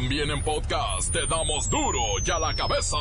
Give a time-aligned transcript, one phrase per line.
[0.00, 2.96] También en podcast te damos duro y a la cabeza.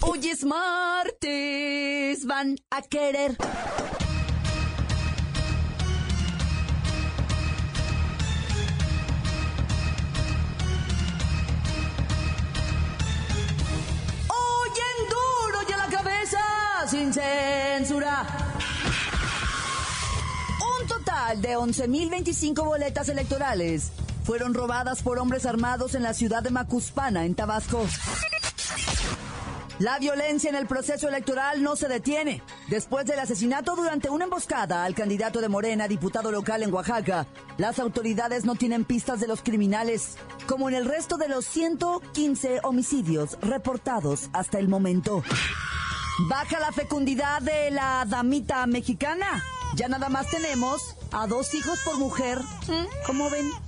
[0.00, 3.36] Hoy es martes, van a querer.
[14.28, 16.38] Hoy en duro y a la cabeza,
[16.86, 18.24] sin censura.
[20.80, 23.90] Un total de 11.025 boletas electorales
[24.26, 27.86] fueron robadas por hombres armados en la ciudad de Macuspana, en Tabasco.
[29.78, 32.42] La violencia en el proceso electoral no se detiene.
[32.68, 37.78] Después del asesinato durante una emboscada al candidato de Morena, diputado local en Oaxaca, las
[37.78, 40.16] autoridades no tienen pistas de los criminales,
[40.48, 45.22] como en el resto de los 115 homicidios reportados hasta el momento.
[46.28, 49.44] Baja la fecundidad de la damita mexicana.
[49.76, 52.40] Ya nada más tenemos a dos hijos por mujer.
[53.06, 53.65] ¿Cómo ven?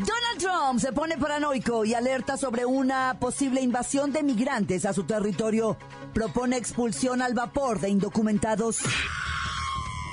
[0.00, 5.04] Donald Trump se pone paranoico y alerta sobre una posible invasión de migrantes a su
[5.04, 5.76] territorio.
[6.14, 8.78] Propone expulsión al vapor de indocumentados.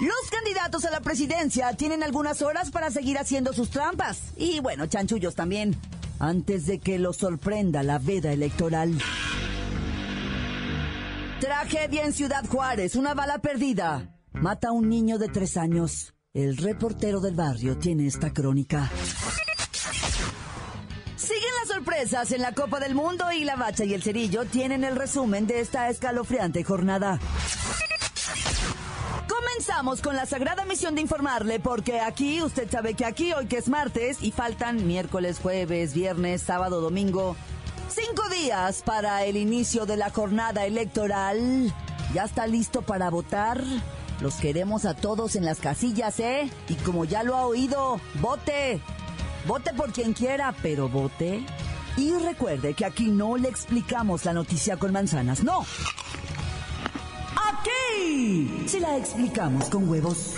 [0.02, 4.34] Los candidatos a la presidencia tienen algunas horas para seguir haciendo sus trampas.
[4.36, 5.80] Y bueno, chanchullos también.
[6.20, 8.98] Antes de que los sorprenda la veda electoral.
[11.40, 12.96] Tragedia en Ciudad Juárez.
[12.96, 14.20] Una bala perdida.
[14.34, 16.14] Mata a un niño de tres años.
[16.34, 18.92] El reportero del barrio tiene esta crónica.
[21.88, 25.48] Sorpresas en la Copa del Mundo y la Bacha y el Cerillo tienen el resumen
[25.48, 27.18] de esta escalofriante jornada.
[29.30, 33.56] Comenzamos con la sagrada misión de informarle porque aquí, usted sabe que aquí hoy que
[33.56, 37.38] es martes y faltan miércoles, jueves, viernes, sábado, domingo,
[37.88, 41.74] cinco días para el inicio de la jornada electoral.
[42.14, 43.64] ¿Ya está listo para votar?
[44.20, 46.52] Los queremos a todos en las casillas, ¿eh?
[46.68, 48.82] Y como ya lo ha oído, vote.
[49.48, 51.46] Vote por quien quiera, pero vote.
[51.98, 55.66] Y recuerde que aquí no le explicamos la noticia con manzanas, no.
[57.36, 60.36] Aquí se la explicamos con huevos.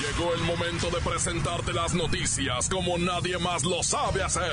[0.00, 4.52] Llegó el momento de presentarte las noticias como nadie más lo sabe hacer.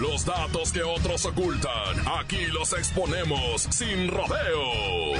[0.00, 5.18] Los datos que otros ocultan, aquí los exponemos sin rodeos.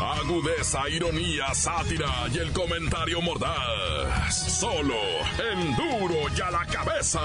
[0.00, 4.58] Agudeza, ironía, sátira y el comentario mordaz.
[4.58, 4.94] Solo
[5.52, 7.20] en duro y a la cabeza.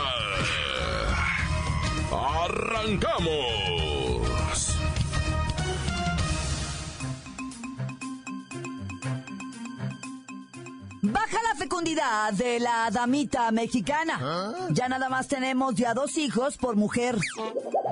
[2.11, 3.29] ¡Arrancamos!
[11.01, 14.67] Baja la fecundidad de la damita mexicana.
[14.71, 17.17] Ya nada más tenemos ya dos hijos por mujer.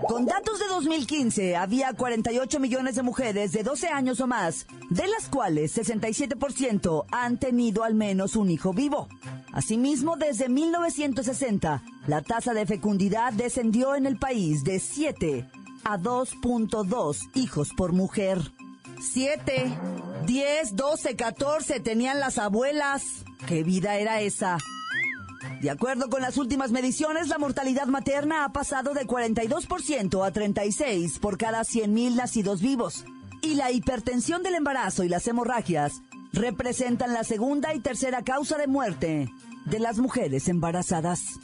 [0.08, 5.08] Con datos de 2015, había 48 millones de mujeres de 12 años o más, de
[5.08, 9.08] las cuales 67% han tenido al menos un hijo vivo.
[9.54, 15.48] Asimismo, desde 1960, la tasa de fecundidad descendió en el país de 7
[15.84, 18.40] a 2.2 hijos por mujer.
[19.00, 19.78] 7,
[20.26, 23.26] 10, 12, 14 tenían las abuelas.
[23.46, 24.58] ¿Qué vida era esa?
[25.62, 31.20] De acuerdo con las últimas mediciones, la mortalidad materna ha pasado de 42% a 36
[31.20, 33.06] por cada 100.000 nacidos vivos.
[33.42, 36.02] Y la hipertensión del embarazo y las hemorragias
[36.32, 39.30] representan la segunda y tercera causa de muerte
[39.66, 41.40] de las mujeres embarazadas.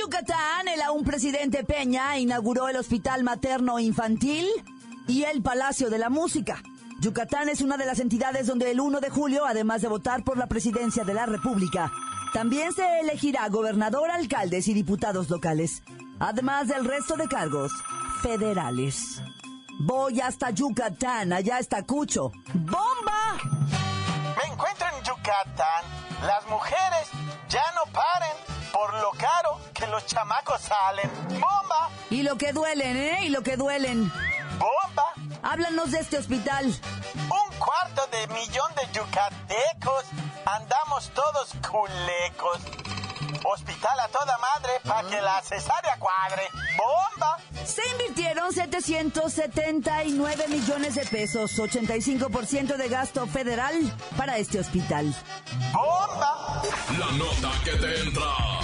[0.00, 4.46] Yucatán, el aún presidente Peña inauguró el Hospital Materno Infantil
[5.06, 6.62] y el Palacio de la Música.
[7.00, 10.38] Yucatán es una de las entidades donde el 1 de julio, además de votar por
[10.38, 11.92] la presidencia de la República,
[12.32, 15.82] también se elegirá gobernador, alcaldes y diputados locales,
[16.18, 17.70] además del resto de cargos
[18.22, 19.20] federales.
[19.80, 22.32] Voy hasta Yucatán, allá está Cucho.
[22.54, 23.36] ¡Bomba!
[24.36, 25.84] Me encuentro en Yucatán.
[26.26, 27.10] Las mujeres
[27.50, 31.10] ya no paren por lo caro que los chamacos salen.
[31.28, 31.90] ¡Bomba!
[32.10, 33.24] Y lo que duelen, ¿eh?
[33.24, 34.10] Y lo que duelen.
[34.58, 35.12] ¡Bomba!
[35.42, 36.66] Háblanos de este hospital.
[36.66, 40.04] Un cuarto de millón de yucatecos.
[40.44, 42.60] Andamos todos culecos.
[43.44, 46.42] Hospital a toda madre para que la cesárea cuadre.
[46.76, 47.38] ¡Bomba!
[47.64, 53.74] Se invirtieron 779 millones de pesos, 85% de gasto federal
[54.16, 55.14] para este hospital.
[55.72, 56.62] ¡Bomba!
[56.98, 58.59] La nota que te entra.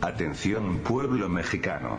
[0.00, 1.98] Atención pueblo mexicano.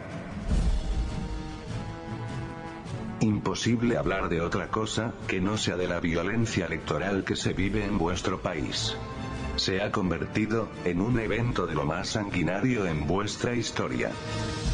[3.19, 7.83] Imposible hablar de otra cosa que no sea de la violencia electoral que se vive
[7.83, 8.95] en vuestro país.
[9.59, 14.09] se ha convertido en un evento de lo más sanguinario en vuestra historia.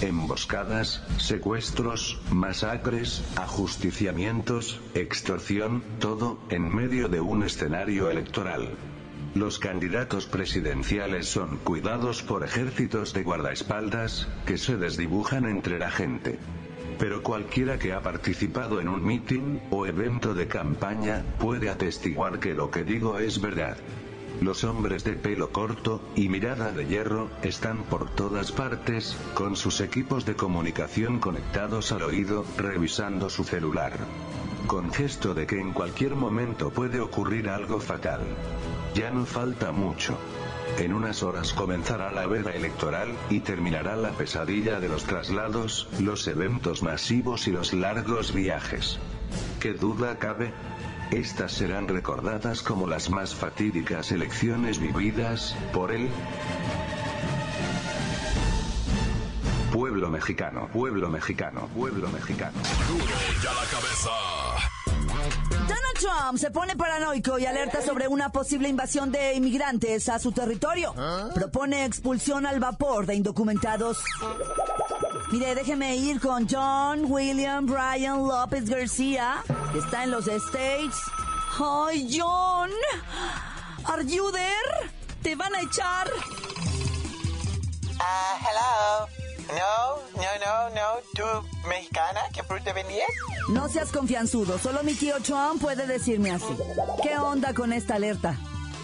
[0.02, 8.72] Emboscadas, secuestros, masacres, ajusticiamientos, extorsión, todo en medio de un escenario electoral.
[9.36, 16.40] Los candidatos presidenciales son cuidados por ejércitos de guardaespaldas, que se desdibujan entre la gente.
[17.00, 22.54] Pero cualquiera que ha participado en un mitin o evento de campaña puede atestiguar que
[22.54, 23.78] lo que digo es verdad.
[24.42, 29.82] Los hombres de pelo corto y mirada de hierro están por todas partes, con sus
[29.82, 33.94] equipos de comunicación conectados al oído, revisando su celular.
[34.68, 38.22] Con gesto de que en cualquier momento puede ocurrir algo fatal.
[38.94, 40.18] Ya no falta mucho.
[40.80, 46.28] En unas horas comenzará la veda electoral, y terminará la pesadilla de los traslados, los
[46.28, 49.00] eventos masivos y los largos viajes.
[49.60, 50.54] ¿Qué duda cabe?
[51.12, 56.10] Estas serán recordadas como las más fatídicas elecciones vividas, por él.
[59.72, 62.58] Pueblo mexicano, pueblo mexicano, pueblo mexicano.
[62.88, 63.06] Duro
[63.44, 64.10] ya la cabeza.
[65.68, 70.32] Donald Trump se pone paranoico y alerta sobre una posible invasión de inmigrantes a su
[70.32, 70.94] territorio.
[71.34, 73.98] Propone expulsión al vapor de indocumentados.
[75.32, 79.44] Mire, déjeme ir con John William Brian López García,
[79.74, 80.96] que está en los States.
[81.60, 82.70] ¡Ay, John!
[83.86, 84.92] ¿Are you there?
[85.24, 86.10] ¿Te van a echar?
[88.00, 89.08] Ah, hello.
[89.48, 91.02] No, no, no, no.
[91.14, 92.22] ¿Tú mexicana?
[92.34, 93.08] ¿Qué fruta vendías?
[93.50, 96.56] No seas confianzudo, solo mi tío Trump puede decirme así.
[97.04, 98.36] ¿Qué onda con esta alerta?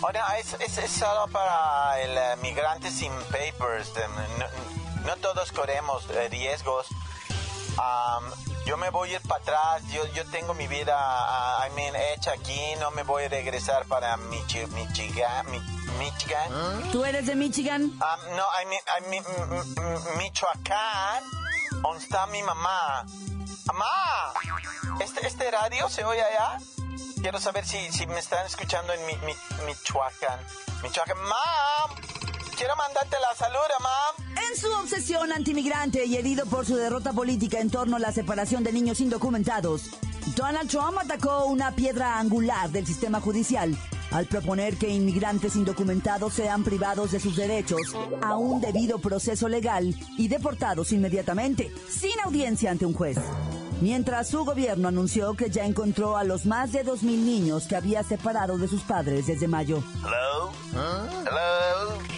[0.02, 3.94] Oh, no, es, es, es solo para el eh, migrante sin papers.
[3.94, 4.02] de-
[4.40, 6.88] no, no todos corremos eh, riesgos.
[8.66, 9.84] Yo me voy a ir para atrás.
[9.92, 12.76] Yo, yo tengo mi vida, ah, I mean, hecha aquí.
[12.80, 15.50] No me voy a regresar para Michi- Michigan.
[15.50, 15.60] Mi-
[15.98, 16.90] Michigan.
[16.92, 17.82] ¿Tú eres de Michigan?
[17.84, 19.24] Um, no, I mean, I mean,
[20.18, 21.24] Michoacán.
[21.82, 23.06] ¿Dónde está mi mamá?
[23.66, 24.34] ¡Mamá!
[25.00, 26.58] ¿Este, ¿Este radio se oye allá?
[27.22, 29.34] Quiero saber si, si me están escuchando en mi, mi,
[29.66, 30.40] Michoacán.
[30.84, 31.18] Michoacán.
[31.20, 31.96] ¡Mam!
[32.62, 34.38] Quiero mandarte la salud, mam.
[34.38, 38.64] En su obsesión antimigrante y herido por su derrota política en torno a la separación
[38.64, 39.90] de niños indocumentados,
[40.36, 43.76] Donald Trump atacó una piedra angular del sistema judicial
[44.12, 49.96] al proponer que inmigrantes indocumentados sean privados de sus derechos a un debido proceso legal
[50.16, 53.18] y deportados inmediatamente, sin audiencia ante un juez.
[53.82, 58.04] Mientras su gobierno anunció que ya encontró a los más de 2.000 niños que había
[58.04, 59.82] separado de sus padres desde mayo.
[60.04, 60.52] Hello?
[60.74, 62.11] Hello?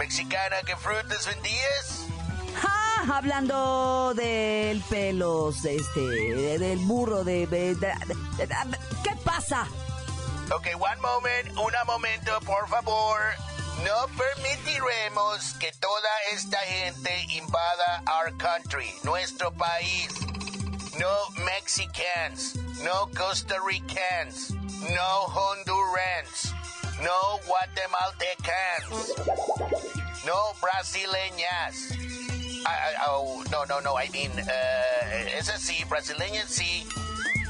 [0.00, 2.06] Mexicana, ¿qué frutas vendías?
[2.60, 3.18] ¡Ja!
[3.18, 6.00] Hablando del pelos, este,
[6.58, 7.94] del burro, de, de- de-
[8.38, 9.66] de- de- ¿Qué pasa?
[10.54, 13.20] Ok, one moment, un momento, por favor.
[13.84, 20.08] No permitiremos que toda esta gente invada our country, nuestro país.
[20.98, 26.54] No Mexicans, no Costa Ricans, no Hondurans,
[27.02, 29.14] no Guatemaltecans,
[30.24, 31.92] no brasileñas.
[32.66, 36.86] Ah, ah, oh, no, no, no, I mean, eh, es así, brasileñas sí,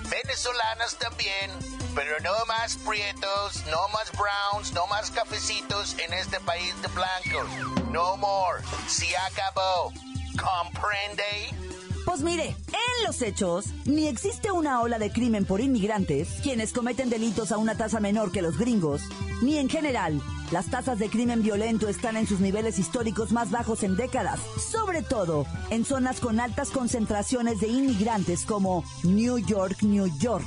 [0.09, 1.51] venezolanas también,
[1.95, 7.51] pero no más prietos, no más browns, no más cafecitos en este país de blancos.
[7.91, 9.93] No more, se acabó.
[10.39, 11.70] ¿Comprende?
[12.11, 17.09] Pues mire, en los hechos, ni existe una ola de crimen por inmigrantes, quienes cometen
[17.09, 19.03] delitos a una tasa menor que los gringos,
[19.43, 20.21] ni en general,
[20.51, 25.03] las tasas de crimen violento están en sus niveles históricos más bajos en décadas, sobre
[25.03, 30.45] todo en zonas con altas concentraciones de inmigrantes como New York, New York.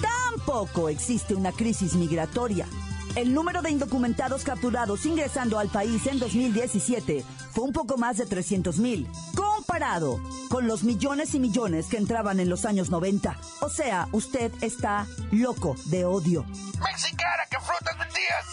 [0.00, 2.68] Tampoco existe una crisis migratoria.
[3.16, 8.26] El número de indocumentados capturados ingresando al país en 2017 fue un poco más de
[8.26, 13.36] 300 mil, comparado con los millones y millones que entraban en los años 90.
[13.62, 16.44] O sea, usted está loco de odio.
[16.44, 18.46] Mexicana, ¿qué frutas vendías?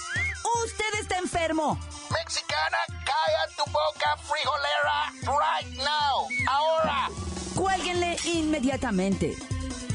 [0.66, 1.80] Usted está enfermo.
[2.10, 7.10] Mexicana, calla tu boca frijolera right now, ahora.
[7.56, 9.36] Cuélguenle inmediatamente.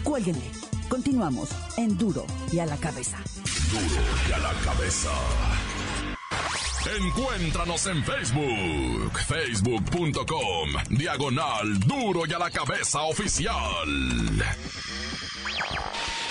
[0.05, 0.51] Cuélguenle.
[0.89, 3.19] Continuamos en duro y a la cabeza.
[3.73, 5.11] Duro y a la cabeza.
[6.95, 13.89] Encuéntranos en Facebook, facebook.com, diagonal duro y a la cabeza oficial.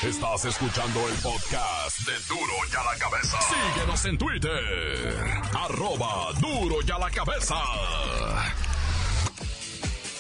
[0.04, 3.40] Estás escuchando el podcast de Duro y a la cabeza.
[3.42, 7.56] Síguenos en Twitter, arroba duro y a la cabeza.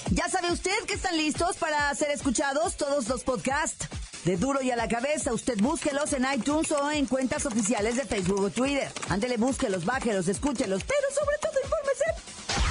[0.09, 3.87] Ya sabe usted que están listos para ser escuchados todos los podcasts.
[4.25, 5.33] De Duro y a la Cabeza.
[5.33, 8.91] Usted búsquelos en iTunes o en cuentas oficiales de Facebook o Twitter.
[9.09, 12.05] Ándele, búsquelos, bájelos, escúchelos, pero sobre todo infórmese.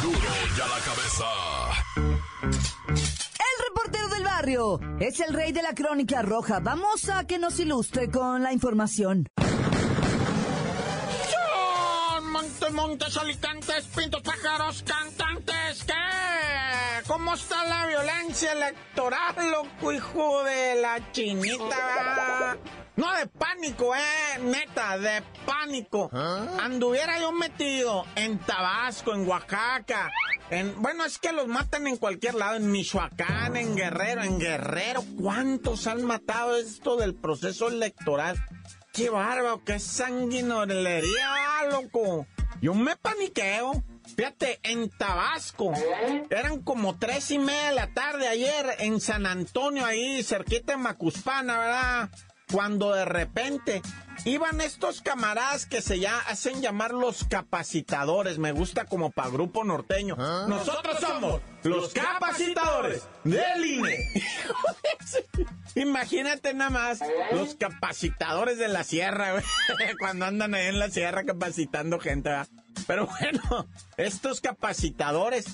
[0.02, 1.24] Duro y a la Cabeza.
[3.50, 6.60] El reportero del barrio es el rey de la crónica roja.
[6.60, 9.26] Vamos a que nos ilustre con la información.
[12.72, 17.04] Montes, montes, alicantes, pintos, pájaros, cantantes, ¿qué?
[17.06, 22.56] ¿Cómo está la violencia electoral, loco, hijo de la chinita?
[22.96, 26.10] No de pánico, eh, neta, de pánico.
[26.12, 30.10] Anduviera yo metido en Tabasco, en Oaxaca,
[30.50, 35.02] en, bueno, es que los matan en cualquier lado, en Michoacán, en Guerrero, en Guerrero.
[35.20, 38.36] ¿Cuántos han matado esto del proceso electoral?
[38.92, 39.64] ¡Qué bárbaro!
[39.64, 42.26] ¡Qué sanguinolería, loco!
[42.60, 43.82] Yo me paniqueo.
[44.16, 45.72] Fíjate, en Tabasco,
[46.30, 50.78] eran como tres y media de la tarde ayer en San Antonio, ahí cerquita de
[50.78, 52.10] Macuspana, ¿verdad?
[52.52, 53.82] Cuando de repente
[54.24, 59.64] iban estos camaradas que se ya hacen llamar los capacitadores, me gusta como para grupo
[59.64, 60.16] norteño.
[60.16, 63.98] Nosotros somos los capacitadores del INE.
[65.74, 67.00] Imagínate nada más
[67.32, 69.44] los capacitadores de la sierra, güey,
[69.98, 72.30] cuando andan ahí en la sierra capacitando gente.
[72.30, 72.48] ¿verdad?
[72.86, 75.46] Pero bueno, estos capacitadores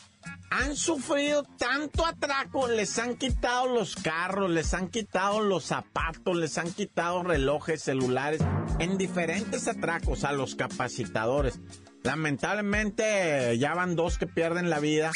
[0.50, 6.56] han sufrido tanto atraco, les han quitado los carros, les han quitado los zapatos, les
[6.58, 8.40] han quitado relojes, celulares,
[8.78, 11.60] en diferentes atracos a los capacitadores.
[12.02, 15.10] Lamentablemente ya van dos que pierden la vida.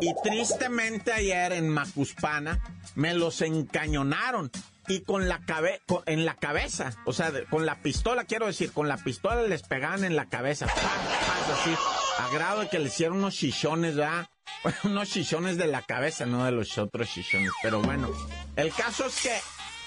[0.00, 2.62] Y tristemente ayer en Macuspana
[2.94, 4.50] me los encañonaron.
[4.88, 8.86] Y con la cabe en la cabeza, o sea, con la pistola, quiero decir, con
[8.86, 11.74] la pistola les pegaban en la cabeza, así,
[12.20, 14.28] a grado de que le hicieron unos chichones, ¿verdad?
[14.84, 18.08] Unos chichones de la cabeza, no de los otros chichones, pero bueno,
[18.54, 19.32] el caso es que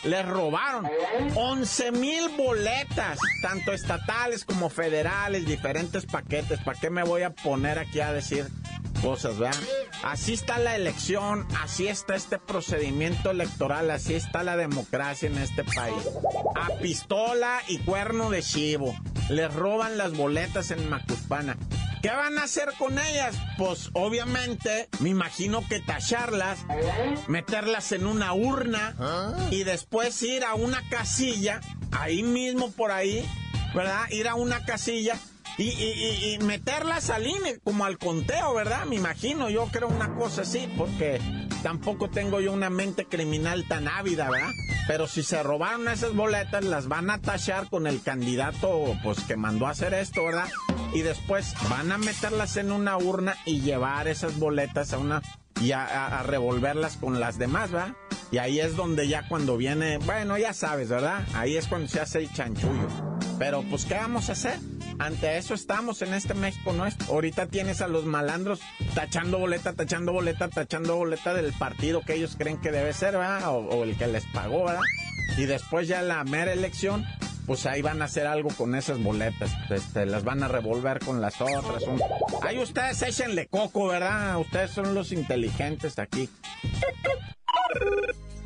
[0.03, 0.87] les robaron
[1.35, 6.59] 11 mil boletas, tanto estatales como federales, diferentes paquetes.
[6.61, 8.47] ¿Para qué me voy a poner aquí a decir
[9.01, 9.35] cosas?
[10.03, 15.63] Así está la elección, así está este procedimiento electoral, así está la democracia en este
[15.63, 16.03] país.
[16.55, 18.95] A pistola y cuerno de chivo.
[19.29, 21.57] Les roban las boletas en Macuspana.
[22.01, 23.35] ¿Qué van a hacer con ellas?
[23.57, 26.59] Pues obviamente, me imagino que tacharlas,
[27.27, 28.95] meterlas en una urna
[29.51, 31.59] y después ir a una casilla,
[31.91, 33.27] ahí mismo por ahí,
[33.75, 34.09] ¿verdad?
[34.11, 35.17] Ir a una casilla
[35.57, 35.65] y-
[36.35, 38.85] y meterlas al INE, como al conteo, ¿verdad?
[38.85, 41.19] Me imagino, yo creo una cosa así, porque
[41.63, 44.51] tampoco tengo yo una mente criminal tan ávida, ¿verdad?
[44.87, 49.35] Pero si se robaron esas boletas, las van a tachar con el candidato, pues, que
[49.35, 50.47] mandó a hacer esto, ¿verdad?
[50.93, 55.21] Y después van a meterlas en una urna y llevar esas boletas a una...
[55.61, 57.93] y a, revolverlas con las demás, ¿verdad?
[58.31, 61.25] Y ahí es donde ya cuando viene, bueno, ya sabes, ¿verdad?
[61.33, 62.87] Ahí es cuando se hace el chanchullo.
[63.39, 64.59] Pero pues, ¿qué vamos a hacer?
[64.99, 67.13] Ante eso estamos en este México nuestro.
[67.13, 68.59] Ahorita tienes a los malandros
[68.93, 73.47] tachando boleta, tachando boleta, tachando boleta del partido que ellos creen que debe ser, ¿verdad?
[73.47, 74.81] O, o el que les pagó, ¿verdad?
[75.37, 77.05] Y después ya la mera elección,
[77.49, 79.49] pues ahí van a hacer algo con esas boletas.
[79.71, 81.81] Este, las van a revolver con las otras.
[81.87, 81.99] un-
[82.43, 84.37] Ahí ustedes échenle coco, ¿verdad?
[84.37, 86.29] Ustedes son los inteligentes aquí.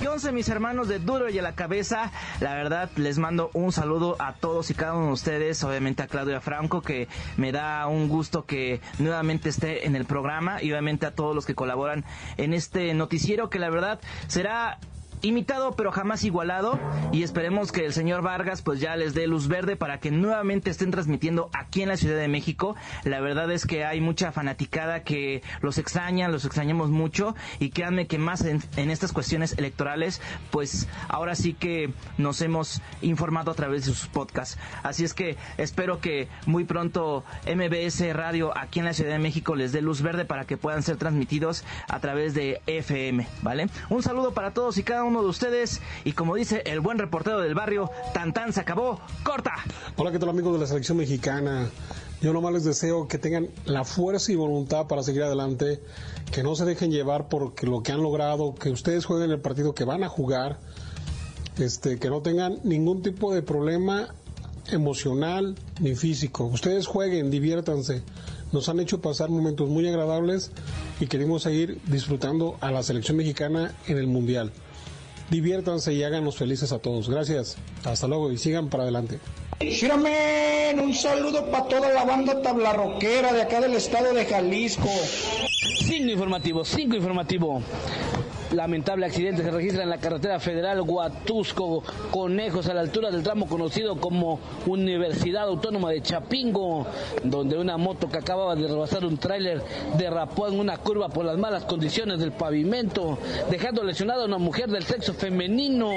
[0.00, 2.10] ¿Qué once mis hermanos de Duro y a la Cabeza?
[2.40, 6.08] La verdad, les mando un saludo a todos y cada uno de ustedes, obviamente a
[6.08, 11.06] Claudia Franco, que me da un gusto que nuevamente esté en el programa, y obviamente
[11.06, 12.04] a todos los que colaboran
[12.36, 14.80] en este noticiero, que la verdad será
[15.22, 16.78] imitado pero jamás igualado
[17.12, 20.70] y esperemos que el señor Vargas pues ya les dé luz verde para que nuevamente
[20.70, 22.76] estén transmitiendo aquí en la Ciudad de México.
[23.04, 28.06] La verdad es que hay mucha fanaticada que los extraña, los extrañamos mucho y créanme
[28.06, 33.86] que más en, estas cuestiones electorales pues ahora sí que nos hemos informado a través
[33.86, 34.58] de sus podcasts.
[34.82, 39.54] Así es que espero que muy pronto MBS Radio aquí en la Ciudad de México
[39.54, 43.68] les dé luz verde para que puedan ser transmitidos a través de FM, ¿vale?
[43.88, 45.80] Un saludo para todos y cada uno uno de ustedes.
[46.04, 49.54] Y como dice el buen reportero del barrio, tan tan se acabó, corta.
[49.96, 51.68] Hola, ¿qué tal amigos de la selección mexicana?
[52.22, 55.80] Yo nomás les deseo que tengan la fuerza y voluntad para seguir adelante,
[56.32, 59.74] que no se dejen llevar por lo que han logrado, que ustedes jueguen el partido
[59.74, 60.58] que van a jugar,
[61.58, 64.14] este, que no tengan ningún tipo de problema
[64.70, 66.44] emocional ni físico.
[66.44, 68.02] Ustedes jueguen, diviértanse.
[68.52, 70.52] Nos han hecho pasar momentos muy agradables
[71.00, 74.52] y queremos seguir disfrutando a la selección mexicana en el Mundial
[75.30, 77.08] diviértanse y háganos felices a todos.
[77.08, 79.18] Gracias, hasta luego y sigan para adelante.
[79.60, 84.88] un saludo para toda la banda tablarroquera de acá del estado de Jalisco.
[85.78, 87.62] Cinco informativo, cinco informativo.
[88.52, 93.46] Lamentable accidente se registra en la carretera federal Huatusco, Conejos, a la altura del tramo
[93.46, 96.86] conocido como Universidad Autónoma de Chapingo,
[97.22, 99.62] donde una moto que acababa de rebasar un tráiler
[99.96, 103.18] derrapó en una curva por las malas condiciones del pavimento,
[103.50, 105.90] dejando lesionada a una mujer del sexo femenino,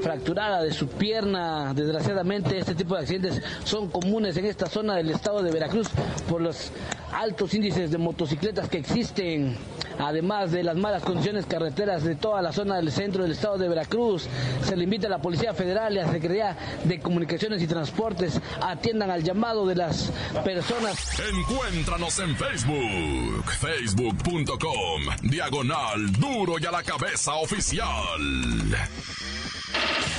[0.00, 1.74] fracturada de su pierna.
[1.74, 5.88] Desgraciadamente, este tipo de accidentes son comunes en esta zona del estado de Veracruz
[6.28, 6.70] por los
[7.12, 9.56] altos índices de motocicletas que existen,
[9.98, 13.68] además de las malas condiciones carreteras de toda la zona del centro del estado de
[13.68, 14.28] Veracruz.
[14.64, 18.40] Se le invita a la Policía Federal y a la Secretaría de Comunicaciones y Transportes
[18.62, 20.12] atiendan al llamado de las
[20.44, 21.18] personas.
[21.20, 27.88] Encuéntranos en Facebook, facebook.com, diagonal duro y a la cabeza oficial.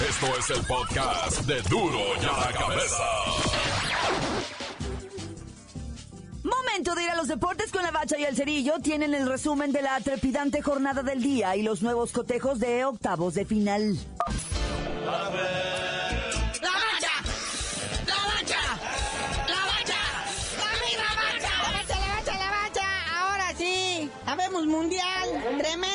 [0.10, 4.00] Esto es el podcast de duro y a la cabeza.
[7.31, 8.79] Deportes con la bacha y el cerillo.
[8.83, 13.35] Tienen el resumen de la trepidante jornada del día y los nuevos cotejos de octavos
[13.35, 13.98] de final.
[15.05, 15.39] ¡La bacha!
[16.61, 17.13] ¡La bacha!
[18.05, 18.61] ¡La bacha!
[19.48, 20.01] ¡La bacha!
[20.57, 20.72] ¡La
[21.15, 21.53] bacha!
[21.87, 22.87] ¡La bacha, la bacha!
[23.17, 25.29] Ahora sí, habemos mundial.
[25.57, 25.90] Tremendo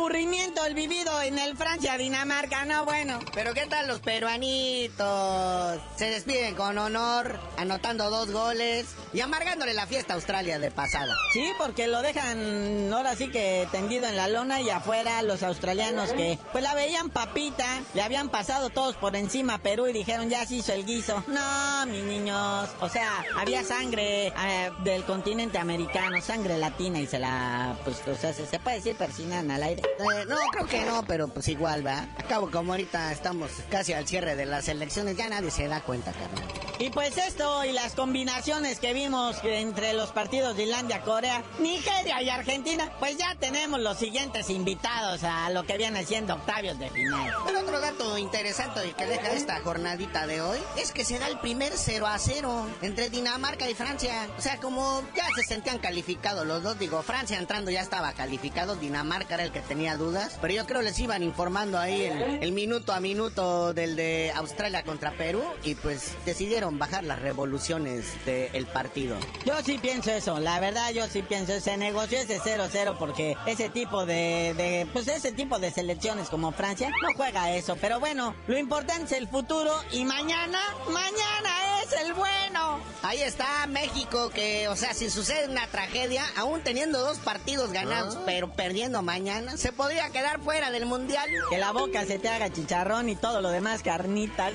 [0.00, 3.18] aburrimiento el vivido en el Francia-Dinamarca, no bueno.
[3.34, 5.78] Pero ¿qué tal los peruanitos?
[5.96, 11.14] Se despiden con honor, anotando dos goles y amargándole la fiesta a Australia de pasada.
[11.34, 16.14] Sí, porque lo dejan ahora sí que tendido en la lona y afuera los australianos
[16.14, 20.30] que pues la veían papita, le habían pasado todos por encima a Perú y dijeron
[20.30, 21.22] ya se hizo el guiso.
[21.26, 27.18] No, mis niños, o sea, había sangre eh, del continente americano, sangre latina y se
[27.18, 29.89] la, pues, o sea, se, se puede decir persinan al aire.
[29.98, 32.06] Eh, no, creo que no, pero pues igual, va.
[32.18, 36.12] Acabo, como ahorita estamos casi al cierre de las elecciones, ya nadie se da cuenta,
[36.12, 36.44] carnal.
[36.78, 42.22] Y pues esto y las combinaciones que vimos entre los partidos de Islandia, Corea, Nigeria
[42.22, 46.88] y Argentina, pues ya tenemos los siguientes invitados a lo que viene siendo octavios de
[46.88, 47.34] final.
[47.44, 51.72] Pero otro dato interesante que deja esta jornadita de hoy es que será el primer
[51.76, 54.28] 0 a 0 entre Dinamarca y Francia.
[54.38, 58.76] O sea, como ya se sentían calificados los dos, digo, Francia entrando ya estaba calificado,
[58.76, 62.92] Dinamarca era el que tenía dudas, pero yo creo les iban informando ahí el, minuto
[62.92, 69.16] a minuto del de Australia contra Perú y pues decidieron bajar las revoluciones del partido.
[69.44, 73.68] Yo sí pienso eso, la verdad yo sí pienso, se negoció ese 0-0 porque ese
[73.70, 78.34] tipo de, de, pues ese tipo de selecciones como Francia no juega eso, pero bueno,
[78.46, 82.80] lo importante es el futuro y mañana, mañana es el bueno.
[83.02, 88.16] Ahí está México que, o sea, si sucede una tragedia, aún teniendo dos partidos ganados,
[88.16, 88.22] ah.
[88.26, 91.28] pero perdiendo mañana, se podría quedar fuera del mundial.
[91.48, 94.52] Que la boca se te haga chicharrón y todo lo demás carnitas.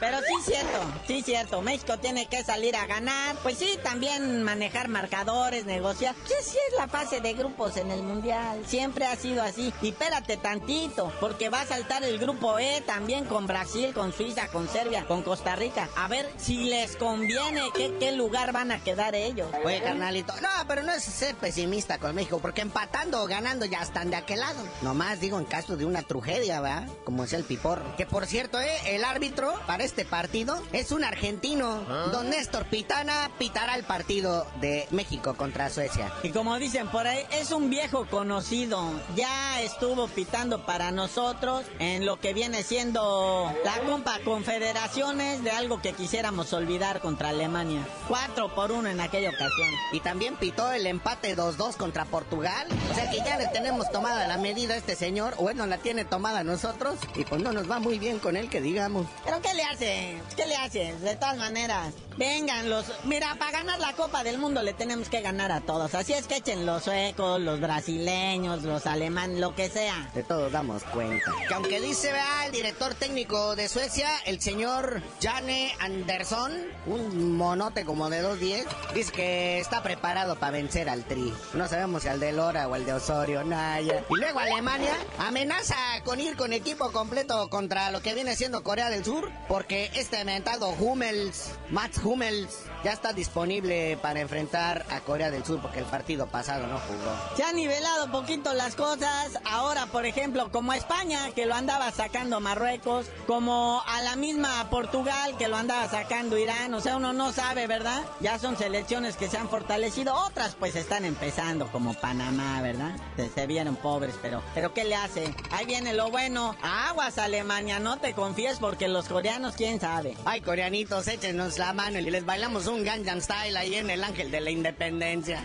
[0.00, 1.62] Pero sí cierto, sí cierto.
[1.62, 3.36] México tiene que salir a ganar.
[3.42, 6.14] Pues sí, también manejar marcadores, negociar.
[6.24, 8.62] Sí, sí es la fase de grupos en el mundial.
[8.66, 9.72] Siempre ha sido así.
[9.82, 14.48] Y espérate tantito, porque va a saltar el grupo E también con Brasil, con Suiza,
[14.48, 15.88] con Serbia, con Costa Rica.
[15.96, 19.48] A ver si les conviene qué, qué lugar van a quedar ellos.
[19.64, 20.34] Oye, carnalito.
[20.40, 24.15] No, pero no es ser pesimista con México, porque empatando o ganando ya están de
[24.16, 24.62] de aquel lado.
[24.82, 26.88] Nomás digo en caso de una tragedia, ¿verdad?
[27.04, 27.82] Como decía el Pipor.
[27.96, 28.76] Que por cierto, ¿eh?
[28.86, 31.84] el árbitro para este partido es un argentino.
[31.88, 32.08] ¿Ah?
[32.12, 36.12] Don Néstor Pitana pitará el partido de México contra Suecia.
[36.22, 38.82] Y como dicen por ahí, es un viejo conocido.
[39.14, 45.80] Ya estuvo pitando para nosotros en lo que viene siendo la Copa Confederaciones de algo
[45.80, 47.86] que quisiéramos olvidar contra Alemania.
[48.08, 49.68] Cuatro por uno en aquella ocasión.
[49.92, 52.66] Y también pitó el empate 2-2 contra Portugal.
[52.90, 55.34] O sea que ya le tenemos tomada la medida a este señor.
[55.38, 56.96] O Bueno, la tiene tomada nosotros.
[57.16, 59.06] Y pues no nos va muy bien con él, que digamos.
[59.24, 60.16] ¿Pero qué le hace?
[60.36, 60.94] ¿Qué le hace?
[60.98, 61.92] De todas maneras.
[62.16, 62.86] Vengan los...
[63.04, 65.94] Mira, para ganar la Copa del Mundo le tenemos que ganar a todos.
[65.94, 70.10] Así es que echen los suecos, los brasileños, los alemanes, lo que sea.
[70.14, 71.30] De todos damos cuenta.
[71.46, 76.52] Que aunque dice, vea, el director técnico de Suecia, el señor Jane Anderson,
[76.86, 78.64] un monote como de 2.10,
[78.94, 81.34] dice que está preparado para vencer al Tri.
[81.52, 83.95] No sabemos si al de Lora o al de Osorio, Naya.
[84.08, 88.90] Y luego Alemania amenaza con ir con equipo completo contra lo que viene siendo Corea
[88.90, 95.30] del Sur, porque este mentado Hummels, Mats Hummels, ya está disponible para enfrentar a Corea
[95.30, 97.36] del Sur, porque el partido pasado no jugó.
[97.36, 99.38] Se han nivelado poquito las cosas.
[99.44, 105.36] Ahora, por ejemplo, como España, que lo andaba sacando Marruecos, como a la misma Portugal,
[105.36, 106.74] que lo andaba sacando Irán.
[106.74, 108.02] O sea, uno no sabe, ¿verdad?
[108.20, 110.14] Ya son selecciones que se han fortalecido.
[110.14, 112.96] Otras, pues, están empezando, como Panamá, ¿verdad?
[113.16, 115.32] Se, se vieron pobres, pero, pero ¿qué le hace?
[115.52, 116.56] Ahí viene lo bueno.
[116.60, 120.16] Aguas, Alemania, no te confíes, porque los coreanos, quién sabe.
[120.24, 124.32] Ay, coreanitos, échenos la mano y les bailamos un Gangnam Style ahí en el Ángel
[124.32, 125.40] de la Independencia.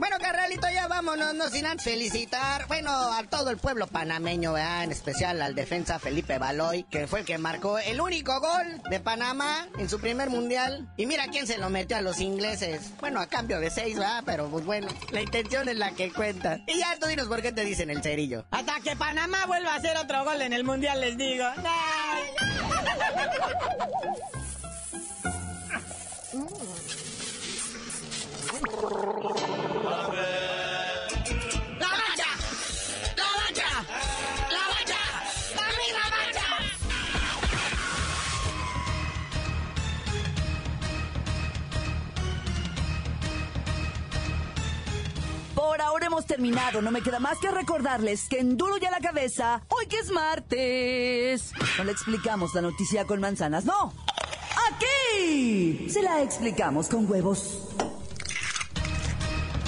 [0.00, 4.84] Bueno, carnalito, ya vámonos, no sin antes felicitar, bueno, a todo el pueblo panameño, ¿verdad?
[4.84, 8.98] En especial al defensa Felipe Baloy, que fue el que marcó el único gol de
[8.98, 10.88] Panamá en su primer mundial.
[10.96, 12.92] Y mira quién se lo metió a los ingleses.
[12.98, 14.22] Bueno, a cambio de seis, ¿verdad?
[14.24, 16.60] Pero pues bueno, la intención es la que cuenta.
[16.66, 18.46] Y ya tú dinos por qué te dicen el cerillo.
[18.52, 21.44] Hasta que Panamá vuelva a hacer otro gol en el Mundial, les digo.
[21.44, 22.22] Ay.
[46.10, 46.82] hemos terminado.
[46.82, 50.10] No me queda más que recordarles que en Duro ya la cabeza, hoy que es
[50.10, 53.94] martes, no le explicamos la noticia con manzanas, no.
[54.72, 57.68] Aquí se la explicamos con huevos.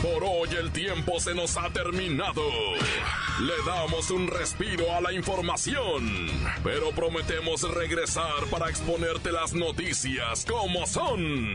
[0.02, 2.42] Por hoy el tiempo se nos ha terminado.
[3.40, 6.28] Le damos un respiro a la información,
[6.64, 11.54] pero prometemos regresar para exponerte las noticias como son.